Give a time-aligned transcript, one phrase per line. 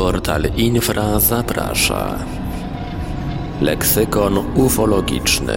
[0.00, 2.18] Portal Infra zaprasza.
[3.60, 5.54] Leksykon ufologiczny.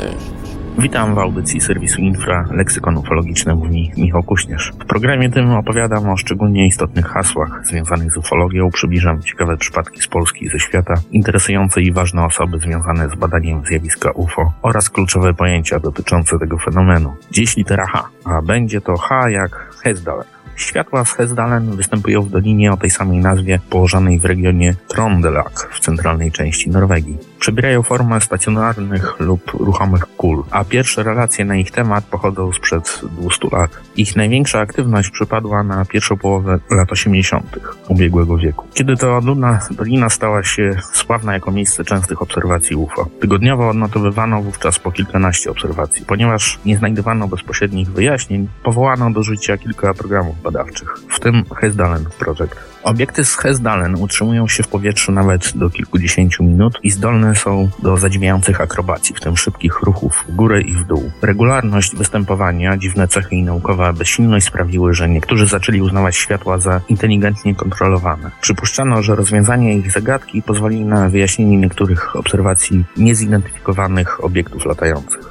[0.78, 4.74] Witam w audycji serwisu Infra Leksykon Ufologiczny, mówi Michał Kuśnierz.
[4.80, 10.08] W programie tym opowiadam o szczególnie istotnych hasłach związanych z ufologią, przybliżam ciekawe przypadki z
[10.08, 15.34] Polski i ze świata, interesujące i ważne osoby związane z badaniem zjawiska UFO oraz kluczowe
[15.34, 17.14] pojęcia dotyczące tego fenomenu.
[17.32, 20.43] Dziś litera H, a będzie to H jak Hesdalen.
[20.56, 25.80] Światła z Hesdalen występują w dolinie o tej samej nazwie, położonej w regionie Trondelag w
[25.80, 27.18] centralnej części Norwegii.
[27.40, 33.48] Przybierają formę stacjonarnych lub ruchomych kul, a pierwsze relacje na ich temat pochodzą sprzed 200
[33.52, 33.72] lat.
[33.96, 37.60] Ich największa aktywność przypadła na pierwszą połowę lat 80.
[37.88, 43.08] ubiegłego wieku, kiedy to odludna dolina stała się sławna jako miejsce częstych obserwacji UFO.
[43.20, 46.06] Tygodniowo odnotowywano wówczas po kilkanaście obserwacji.
[46.06, 52.56] Ponieważ nie znajdowano bezpośrednich wyjaśnień, powołano do życia kilka programów badawczych, w tym Hesdalen Project.
[52.84, 57.98] Obiekty z Hesdalen utrzymują się w powietrzu nawet do kilkudziesięciu minut i zdolne są do
[57.98, 61.12] zadziwiających akrobacji, w tym szybkich ruchów w górę i w dół.
[61.22, 67.56] Regularność występowania, dziwne cechy i naukowa bezsilność sprawiły, że niektórzy zaczęli uznawać światła za inteligentnie
[67.56, 68.32] kontrolowane.
[68.42, 75.23] Przypuszczano, że rozwiązanie ich zagadki pozwoli na wyjaśnienie niektórych obserwacji niezidentyfikowanych obiektów latających.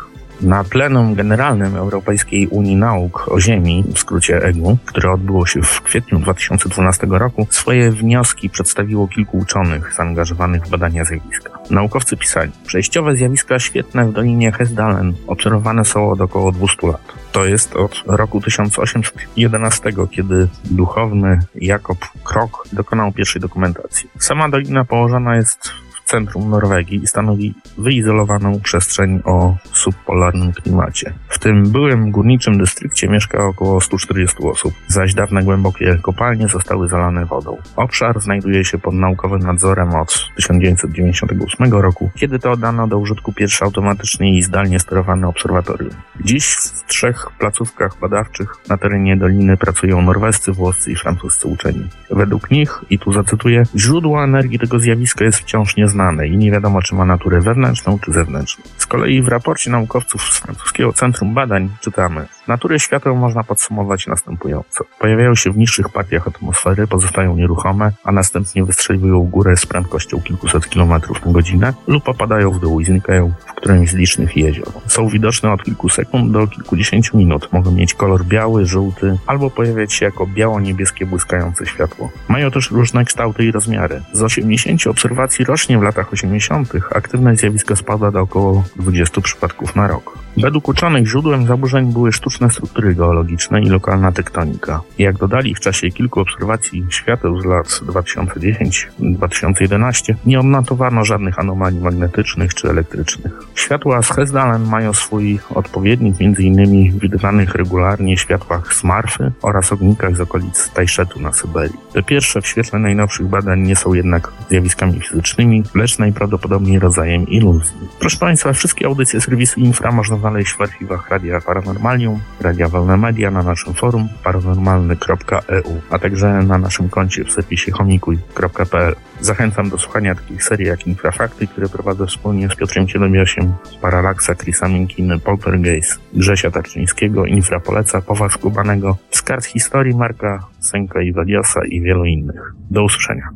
[0.42, 5.80] Na plenum generalnym Europejskiej Unii Nauk o Ziemi, w skrócie EGU, które odbyło się w
[5.82, 11.58] kwietniu 2012 roku, swoje wnioski przedstawiło kilku uczonych zaangażowanych w badania zjawiska.
[11.70, 17.12] Naukowcy pisali, przejściowe zjawiska świetne w Dolinie Hesdalen obserwowane są od około 200 lat.
[17.32, 24.10] To jest od roku 1811, kiedy duchowny Jakob Krok dokonał pierwszej dokumentacji.
[24.18, 25.70] Sama dolina położona jest
[26.04, 31.14] centrum Norwegii i stanowi wyizolowaną przestrzeń o subpolarnym klimacie.
[31.28, 37.26] W tym byłym górniczym dystrykcie mieszka około 140 osób, zaś dawne głębokie kopalnie zostały zalane
[37.26, 37.56] wodą.
[37.76, 43.64] Obszar znajduje się pod naukowym nadzorem od 1998 roku, kiedy to oddano do użytku pierwsze
[43.64, 45.94] automatycznie i zdalnie sterowane obserwatorium.
[46.20, 51.88] Dziś w trzech placówkach badawczych na terenie doliny pracują norwescy, włoscy i francuscy uczeni.
[52.10, 56.50] Według nich, i tu zacytuję, źródło energii tego zjawiska jest wciąż nieznane znane i nie
[56.50, 58.64] wiadomo, czy ma naturę wewnętrzną czy zewnętrzną.
[58.76, 64.84] Z kolei w raporcie naukowców z francuskiego Centrum Badań czytamy, Naturę świateł można podsumować następująco.
[64.98, 70.68] Pojawiają się w niższych partiach atmosfery, pozostają nieruchome, a następnie wystrzeliwują górę z prędkością kilkuset
[70.68, 74.68] kilometrów na godzinę lub opadają w dół i znikają w którymś z licznych jezior.
[74.86, 77.52] Są widoczne od kilku sekund do kilkudziesięciu minut.
[77.52, 82.10] Mogą mieć kolor biały, żółty albo pojawiać się jako biało-niebieskie błyskające światło.
[82.28, 84.02] Mają też różne kształty i rozmiary.
[84.12, 86.72] Z 80 obserwacji rocznie w latach 80.
[86.94, 90.21] aktywność zjawiska spada do około 20 przypadków na rok.
[90.36, 94.80] Według uczonych źródłem zaburzeń były sztuczne struktury geologiczne i lokalna tektonika.
[94.98, 102.54] Jak dodali w czasie kilku obserwacji świateł z lat 2010-2011, nie odnotowano żadnych anomalii magnetycznych
[102.54, 103.32] czy elektrycznych.
[103.54, 106.92] Światła z Hesdalen mają swój odpowiednik m.in.
[106.92, 111.76] w wydawanych regularnie światłach z Marfy oraz ognikach z okolic Tajszetu na Syberii.
[111.92, 117.76] Te pierwsze w świetle najnowszych badań nie są jednak zjawiskami fizycznymi, lecz najprawdopodobniej rodzajem iluzji.
[117.98, 123.30] Proszę Państwa, wszystkie audycje serwisu Infra można znaleźć w archiwach Radia Paranormalium, Radia Wolne Media
[123.30, 128.94] na naszym forum paranormalny.eu, a także na naszym koncie w serwisie homikuj.pl.
[129.20, 134.68] Zachęcam do słuchania takich serii jak Infrafakty, które prowadzę wspólnie z Piotrem Ciedemiosiem, Paralaksa, Chrisa
[134.68, 138.96] Minkiny, Poltergeist, Grzesia Tarczyńskiego, Infra Poleca, Powa Skubanego,
[139.40, 142.52] z historii Marka Senka i Waliosa i wielu innych.
[142.70, 143.28] Do usłyszenia.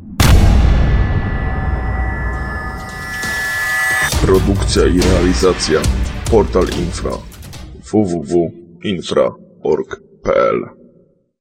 [4.21, 5.79] Produkcja i realizacja
[6.29, 7.17] Portal Infra
[7.89, 10.76] www.infra.org.pl